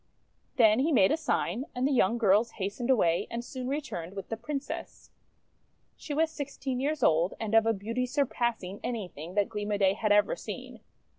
Then 0.55 0.79
he 0.79 0.91
made 0.91 1.11
a 1.11 1.15
sign, 1.15 1.65
and 1.75 1.87
the 1.87 1.91
young 1.91 2.17
girls 2.17 2.53
has 2.53 2.75
tened 2.79 2.89
away, 2.89 3.27
and 3.29 3.45
soon 3.45 3.67
returned 3.67 4.15
with 4.15 4.29
the 4.29 4.35
Princess. 4.35 5.11
She 5.95 6.11
was 6.15 6.31
sixteen 6.31 6.79
years 6.79 7.03
old, 7.03 7.35
and 7.39 7.53
of 7.53 7.67
a 7.67 7.71
beauty 7.73 8.07
sur 8.07 8.25
passing 8.25 8.79
anything 8.83 9.35
that 9.35 9.47
Gleam 9.47 9.71
o' 9.71 9.77
Day 9.77 9.93
had 9.93 10.11
ever 10.11 10.35
seen. 10.35 10.79